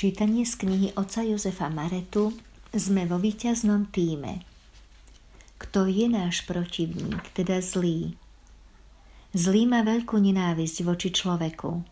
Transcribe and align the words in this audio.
Čítanie 0.00 0.48
z 0.48 0.64
knihy 0.64 0.88
oca 0.96 1.20
Jozefa 1.20 1.68
Maretu 1.68 2.32
Sme 2.72 3.04
vo 3.04 3.20
víťaznom 3.20 3.92
týme. 3.92 4.40
Kto 5.60 5.84
je 5.84 6.08
náš 6.08 6.48
protivník, 6.48 7.20
teda 7.36 7.60
zlý? 7.60 8.16
Zlý 9.36 9.68
má 9.68 9.84
veľkú 9.84 10.16
nenávisť 10.16 10.88
voči 10.88 11.12
človeku 11.12 11.84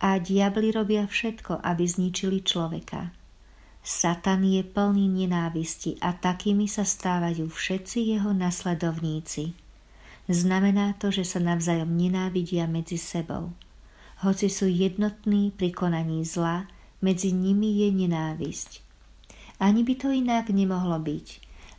a 0.00 0.16
diabli 0.16 0.72
robia 0.72 1.04
všetko, 1.04 1.60
aby 1.60 1.84
zničili 1.84 2.40
človeka. 2.40 3.12
Satan 3.84 4.40
je 4.40 4.64
plný 4.64 5.28
nenávisti 5.28 6.00
a 6.00 6.16
takými 6.16 6.64
sa 6.64 6.88
stávajú 6.88 7.44
všetci 7.44 8.16
jeho 8.16 8.32
nasledovníci. 8.32 9.52
Znamená 10.32 10.96
to, 10.96 11.12
že 11.12 11.28
sa 11.28 11.44
navzájom 11.44 11.92
nenávidia 11.92 12.64
medzi 12.64 12.96
sebou. 12.96 13.52
Hoci 14.24 14.48
sú 14.48 14.64
jednotní 14.64 15.52
pri 15.52 15.76
konaní 15.76 16.24
zla, 16.24 16.64
medzi 17.00 17.32
nimi 17.32 17.84
je 17.84 17.88
nenávisť. 17.92 18.80
Ani 19.60 19.84
by 19.84 19.94
to 19.96 20.08
inak 20.08 20.48
nemohlo 20.48 20.96
byť, 20.96 21.28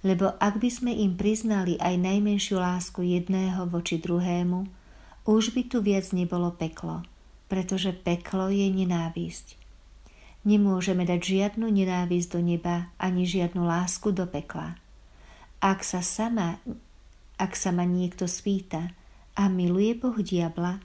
lebo 0.06 0.38
ak 0.38 0.62
by 0.62 0.70
sme 0.70 0.92
im 0.94 1.18
priznali 1.18 1.78
aj 1.78 1.98
najmenšiu 1.98 2.58
lásku 2.62 3.02
jedného 3.06 3.70
voči 3.70 3.98
druhému, 4.02 4.66
už 5.26 5.54
by 5.54 5.62
tu 5.70 5.82
viac 5.86 6.10
nebolo 6.14 6.54
peklo, 6.54 7.06
pretože 7.46 7.94
peklo 7.94 8.50
je 8.50 8.66
nenávisť. 8.70 9.58
Nemôžeme 10.42 11.06
dať 11.06 11.22
žiadnu 11.22 11.70
nenávisť 11.70 12.28
do 12.34 12.40
neba 12.42 12.90
ani 12.98 13.30
žiadnu 13.30 13.62
lásku 13.62 14.10
do 14.10 14.26
pekla. 14.26 14.82
Ak 15.62 15.86
sa 15.86 16.02
sama, 16.02 16.58
ak 17.38 17.54
sa 17.54 17.70
ma 17.70 17.86
niekto 17.86 18.26
spýta 18.26 18.98
a 19.38 19.46
miluje 19.46 19.94
Boh 19.94 20.18
diabla, 20.18 20.82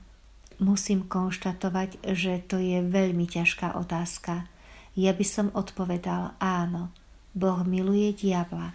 Musím 0.57 1.05
konštatovať, 1.05 2.01
že 2.17 2.41
to 2.49 2.57
je 2.57 2.81
veľmi 2.81 3.29
ťažká 3.29 3.77
otázka. 3.77 4.49
Ja 4.97 5.13
by 5.13 5.25
som 5.29 5.53
odpovedal 5.53 6.33
áno, 6.41 6.89
Boh 7.37 7.61
miluje 7.69 8.17
diabla. 8.17 8.73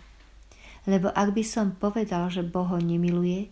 Lebo 0.85 1.09
ak 1.09 1.33
by 1.33 1.41
som 1.41 1.73
povedal, 1.73 2.29
že 2.29 2.45
Boh 2.45 2.69
ho 2.69 2.77
nemiluje, 2.77 3.49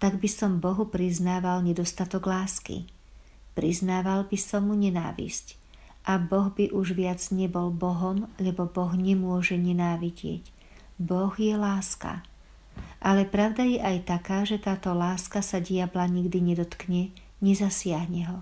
tak 0.00 0.16
by 0.20 0.28
som 0.28 0.60
Bohu 0.60 0.88
priznával 0.88 1.60
nedostatok 1.60 2.24
lásky. 2.24 2.88
Priznával 3.52 4.28
by 4.28 4.36
som 4.40 4.68
mu 4.68 4.76
nenávisť. 4.76 5.56
A 6.08 6.16
Boh 6.16 6.48
by 6.48 6.72
už 6.72 6.96
viac 6.96 7.20
nebol 7.28 7.68
Bohom, 7.68 8.28
lebo 8.40 8.64
Boh 8.64 8.92
nemôže 8.96 9.56
nenávidieť. 9.60 10.48
Boh 10.96 11.32
je 11.36 11.52
láska. 11.52 12.24
Ale 13.04 13.28
pravda 13.28 13.68
je 13.68 13.76
aj 13.80 14.08
taká, 14.08 14.48
že 14.48 14.56
táto 14.56 14.96
láska 14.96 15.44
sa 15.44 15.60
diabla 15.60 16.08
nikdy 16.08 16.40
nedotkne, 16.40 17.12
nezasiahne 17.40 18.22
ho, 18.28 18.38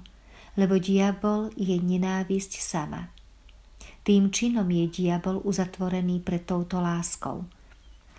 lebo 0.54 0.78
diabol 0.78 1.50
je 1.58 1.74
nenávisť 1.78 2.62
sama. 2.62 3.10
Tým 4.04 4.28
činom 4.28 4.68
je 4.68 4.84
diabol 4.86 5.40
uzatvorený 5.42 6.20
pred 6.20 6.44
touto 6.44 6.78
láskou. 6.78 7.48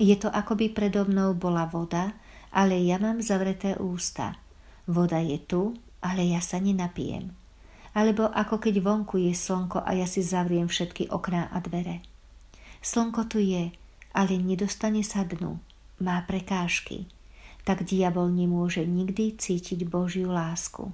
Je 0.02 0.18
to 0.18 0.28
ako 0.28 0.58
by 0.58 0.74
predo 0.74 1.06
mnou 1.06 1.38
bola 1.38 1.70
voda, 1.70 2.18
ale 2.52 2.82
ja 2.84 3.00
mám 3.00 3.22
zavreté 3.22 3.78
ústa. 3.78 4.36
Voda 4.90 5.22
je 5.22 5.40
tu, 5.40 5.78
ale 6.04 6.28
ja 6.28 6.42
sa 6.42 6.60
nenapijem. 6.60 7.32
Alebo 7.96 8.28
ako 8.28 8.60
keď 8.60 8.84
vonku 8.84 9.22
je 9.22 9.32
slnko 9.32 9.86
a 9.86 9.96
ja 9.96 10.04
si 10.04 10.20
zavriem 10.20 10.68
všetky 10.68 11.08
okná 11.08 11.48
a 11.48 11.58
dvere. 11.64 12.04
Slnko 12.84 13.32
tu 13.32 13.40
je, 13.40 13.72
ale 14.12 14.34
nedostane 14.36 15.00
sa 15.00 15.24
dnu. 15.24 15.64
Má 16.04 16.20
prekážky 16.28 17.08
tak 17.66 17.82
diabol 17.82 18.30
nemôže 18.30 18.86
nikdy 18.86 19.34
cítiť 19.34 19.90
Božiu 19.90 20.30
lásku. 20.30 20.94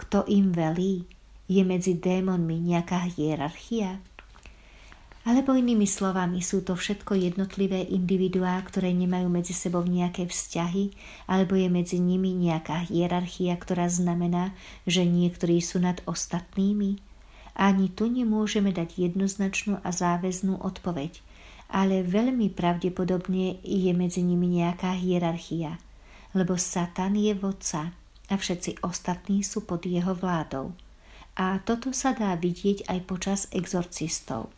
Kto 0.00 0.24
im 0.24 0.50
velí? 0.50 1.04
Je 1.44 1.60
medzi 1.60 2.00
démonmi 2.00 2.56
nejaká 2.56 3.04
hierarchia? 3.12 4.00
Alebo 5.22 5.54
inými 5.54 5.86
slovami 5.86 6.42
sú 6.42 6.66
to 6.66 6.74
všetko 6.74 7.14
jednotlivé 7.14 7.86
individuá, 7.86 8.58
ktoré 8.64 8.90
nemajú 8.90 9.30
medzi 9.30 9.54
sebou 9.54 9.86
nejaké 9.86 10.26
vzťahy, 10.26 10.90
alebo 11.30 11.54
je 11.54 11.68
medzi 11.70 12.02
nimi 12.02 12.34
nejaká 12.34 12.90
hierarchia, 12.90 13.54
ktorá 13.54 13.86
znamená, 13.86 14.50
že 14.88 15.06
niektorí 15.06 15.62
sú 15.62 15.78
nad 15.78 16.02
ostatnými? 16.10 16.98
Ani 17.54 17.92
tu 17.92 18.08
nemôžeme 18.08 18.72
dať 18.74 18.98
jednoznačnú 18.98 19.78
a 19.84 19.92
záväznú 19.92 20.58
odpoveď– 20.64 21.20
ale 21.72 22.04
veľmi 22.04 22.52
pravdepodobne 22.52 23.64
je 23.64 23.92
medzi 23.96 24.20
nimi 24.20 24.60
nejaká 24.60 24.92
hierarchia, 24.92 25.80
lebo 26.36 26.60
Satan 26.60 27.16
je 27.16 27.32
vodca 27.32 27.96
a 28.28 28.34
všetci 28.36 28.84
ostatní 28.84 29.40
sú 29.40 29.64
pod 29.64 29.88
jeho 29.88 30.12
vládou. 30.12 30.76
A 31.40 31.64
toto 31.64 31.96
sa 31.96 32.12
dá 32.12 32.36
vidieť 32.36 32.92
aj 32.92 32.98
počas 33.08 33.40
exorcistov. 33.56 34.52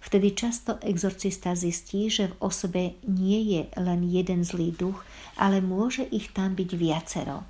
Vtedy 0.00 0.36
často 0.36 0.80
exorcista 0.80 1.52
zistí, 1.56 2.08
že 2.08 2.32
v 2.32 2.36
osobe 2.40 2.96
nie 3.08 3.40
je 3.56 3.62
len 3.76 4.04
jeden 4.04 4.44
zlý 4.44 4.72
duch, 4.72 5.04
ale 5.36 5.64
môže 5.64 6.04
ich 6.12 6.32
tam 6.32 6.56
byť 6.56 6.70
viacero. 6.76 7.44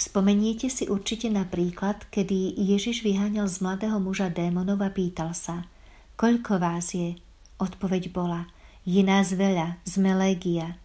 Spomeniete 0.00 0.72
si 0.72 0.88
určite 0.88 1.28
napríklad, 1.28 2.08
kedy 2.08 2.56
Ježiš 2.56 3.04
vyháňal 3.04 3.48
z 3.52 3.60
mladého 3.60 4.00
muža 4.00 4.32
démonov 4.32 4.80
a 4.80 4.88
pýtal 4.88 5.36
sa, 5.36 5.68
koľko 6.16 6.56
vás 6.56 6.96
je? 6.96 7.20
Odpoveď 7.60 8.08
bola, 8.08 8.48
je 8.88 9.04
nás 9.04 9.36
veľa, 9.36 9.84
sme 9.84 10.16
légia. 10.16 10.80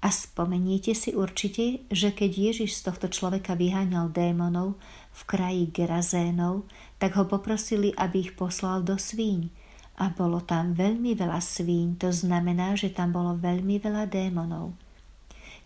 A 0.00 0.08
spomeniete 0.08 0.96
si 0.96 1.12
určite, 1.12 1.84
že 1.92 2.08
keď 2.16 2.30
Ježiš 2.52 2.80
z 2.80 2.88
tohto 2.88 3.12
človeka 3.12 3.52
vyháňal 3.52 4.08
démonov 4.08 4.80
v 5.12 5.20
kraji 5.28 5.64
Gerazénov, 5.68 6.64
tak 6.96 7.20
ho 7.20 7.28
poprosili, 7.28 7.92
aby 8.00 8.28
ich 8.28 8.32
poslal 8.32 8.80
do 8.80 8.96
svíň. 8.96 9.52
A 9.96 10.12
bolo 10.12 10.40
tam 10.44 10.72
veľmi 10.72 11.16
veľa 11.16 11.40
svíň, 11.40 12.00
to 12.00 12.08
znamená, 12.12 12.76
že 12.76 12.92
tam 12.92 13.12
bolo 13.12 13.36
veľmi 13.36 13.76
veľa 13.80 14.08
démonov. 14.08 14.76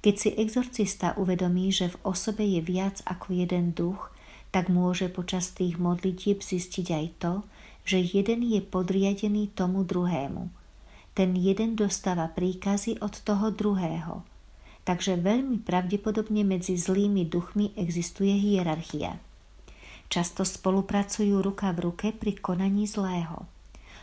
Keď 0.00 0.14
si 0.16 0.30
exorcista 0.34 1.14
uvedomí, 1.14 1.70
že 1.70 1.94
v 1.94 2.00
osobe 2.02 2.42
je 2.42 2.62
viac 2.62 3.02
ako 3.06 3.38
jeden 3.38 3.76
duch, 3.76 4.10
tak 4.50 4.66
môže 4.66 5.06
počas 5.12 5.54
tých 5.54 5.78
modlitieb 5.78 6.42
zistiť 6.42 6.86
aj 6.90 7.06
to, 7.22 7.34
že 7.84 7.98
jeden 8.00 8.44
je 8.46 8.60
podriadený 8.60 9.50
tomu 9.56 9.82
druhému. 9.82 10.52
Ten 11.10 11.34
jeden 11.34 11.74
dostáva 11.74 12.30
príkazy 12.30 13.02
od 13.02 13.18
toho 13.26 13.50
druhého. 13.50 14.22
Takže 14.86 15.20
veľmi 15.20 15.60
pravdepodobne 15.60 16.46
medzi 16.46 16.78
zlými 16.78 17.28
duchmi 17.28 17.76
existuje 17.76 18.32
hierarchia. 18.32 19.20
Často 20.10 20.42
spolupracujú 20.42 21.38
ruka 21.38 21.70
v 21.70 21.90
ruke 21.90 22.08
pri 22.10 22.34
konaní 22.38 22.88
zlého. 22.88 23.46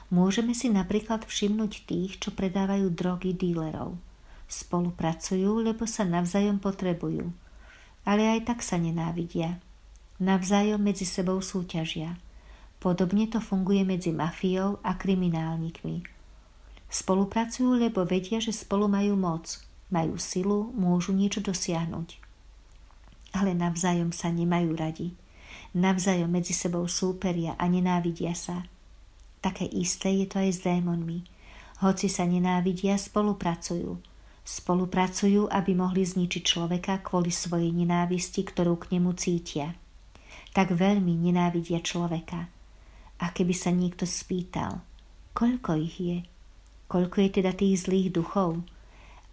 Môžeme 0.08 0.56
si 0.56 0.72
napríklad 0.72 1.28
všimnúť 1.28 1.84
tých, 1.84 2.12
čo 2.24 2.32
predávajú 2.32 2.88
drogy 2.96 3.36
dílerov. 3.36 4.00
Spolupracujú, 4.48 5.60
lebo 5.60 5.84
sa 5.84 6.08
navzájom 6.08 6.64
potrebujú. 6.64 7.28
Ale 8.08 8.24
aj 8.24 8.48
tak 8.48 8.60
sa 8.64 8.80
nenávidia. 8.80 9.60
Navzájom 10.24 10.80
medzi 10.80 11.04
sebou 11.04 11.44
súťažia– 11.44 12.16
Podobne 12.78 13.26
to 13.26 13.42
funguje 13.42 13.82
medzi 13.82 14.14
mafiou 14.14 14.78
a 14.86 14.94
kriminálnikmi. 14.94 16.06
Spolupracujú, 16.88 17.74
lebo 17.74 18.06
vedia, 18.06 18.38
že 18.38 18.54
spolu 18.54 18.86
majú 18.86 19.18
moc, 19.18 19.58
majú 19.90 20.16
silu, 20.22 20.70
môžu 20.78 21.10
niečo 21.10 21.42
dosiahnuť. 21.42 22.22
Ale 23.34 23.58
navzájom 23.58 24.14
sa 24.14 24.30
nemajú 24.30 24.78
radi. 24.78 25.10
Navzájom 25.74 26.30
medzi 26.30 26.54
sebou 26.54 26.86
súperia 26.86 27.58
a 27.58 27.66
nenávidia 27.66 28.38
sa. 28.38 28.70
Také 29.42 29.66
isté 29.66 30.14
je 30.24 30.26
to 30.30 30.38
aj 30.38 30.50
s 30.54 30.60
démonmi. 30.62 31.26
Hoci 31.82 32.08
sa 32.08 32.30
nenávidia, 32.30 32.94
spolupracujú. 32.98 33.98
Spolupracujú, 34.48 35.50
aby 35.50 35.74
mohli 35.74 36.06
zničiť 36.06 36.44
človeka 36.46 37.02
kvôli 37.02 37.34
svojej 37.34 37.74
nenávisti, 37.74 38.46
ktorú 38.46 38.80
k 38.80 38.96
nemu 38.96 39.12
cítia. 39.18 39.74
Tak 40.54 40.78
veľmi 40.78 41.18
nenávidia 41.18 41.82
človeka– 41.82 42.48
a 43.18 43.34
keby 43.34 43.54
sa 43.54 43.74
niekto 43.74 44.06
spýtal, 44.06 44.81
koľko 45.34 45.78
ich 45.78 45.98
je, 45.98 46.18
koľko 46.88 47.18
je 47.28 47.30
teda 47.42 47.52
tých 47.54 47.86
zlých 47.86 48.14
duchov, 48.14 48.62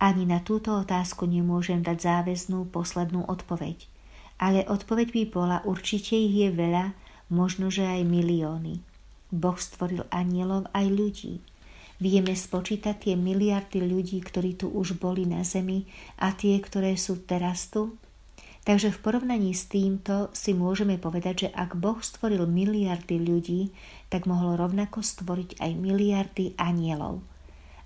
ani 0.03 0.27
na 0.27 0.43
túto 0.43 0.75
otázku 0.75 1.25
nemôžem 1.25 1.81
dať 1.81 1.99
záväznú 2.03 2.69
poslednú 2.69 3.25
odpoveď. 3.31 3.89
Ale 4.37 4.67
odpoveď 4.67 5.09
by 5.15 5.23
bola, 5.31 5.57
určite 5.63 6.19
ich 6.19 6.35
je 6.35 6.51
veľa, 6.51 6.93
možno, 7.31 7.71
že 7.71 7.87
aj 7.87 8.03
milióny. 8.03 8.83
Boh 9.31 9.57
stvoril 9.57 10.05
anielov 10.11 10.69
aj 10.75 10.87
ľudí. 10.91 11.35
Vieme 12.03 12.35
spočítať 12.35 13.09
tie 13.09 13.15
miliardy 13.15 13.79
ľudí, 13.81 14.19
ktorí 14.21 14.59
tu 14.59 14.67
už 14.69 14.99
boli 14.99 15.25
na 15.25 15.47
zemi 15.47 15.87
a 16.19 16.35
tie, 16.35 16.59
ktoré 16.59 16.99
sú 16.99 17.23
teraz 17.23 17.71
tu? 17.71 17.95
Takže 18.65 18.97
v 18.97 19.03
porovnaní 19.05 19.53
s 19.53 19.69
týmto 19.69 20.33
si 20.33 20.57
môžeme 20.57 20.97
povedať, 20.97 21.35
že 21.37 21.49
ak 21.53 21.77
Boh 21.77 22.01
stvoril 22.01 22.49
miliardy 22.49 23.21
ľudí, 23.21 23.69
tak 24.09 24.25
mohol 24.25 24.57
rovnako 24.57 25.05
stvoriť 25.05 25.61
aj 25.61 25.71
miliardy 25.77 26.57
anielov. 26.57 27.21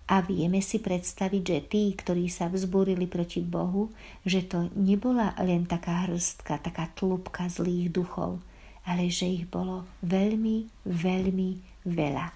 A 0.09 0.23
vieme 0.23 0.63
si 0.63 0.79
predstaviť, 0.79 1.43
že 1.43 1.59
tí, 1.67 1.93
ktorí 1.99 2.31
sa 2.31 2.47
vzbúrili 2.47 3.11
proti 3.11 3.43
Bohu, 3.43 3.91
že 4.23 4.47
to 4.47 4.71
nebola 4.79 5.35
len 5.43 5.67
taká 5.67 6.09
hrstka, 6.09 6.63
taká 6.63 6.89
tlupka 6.95 7.51
zlých 7.51 7.91
duchov, 7.91 8.39
ale 8.87 9.11
že 9.11 9.29
ich 9.29 9.45
bolo 9.51 9.85
veľmi, 10.07 10.87
veľmi 10.87 11.51
veľa. 11.91 12.27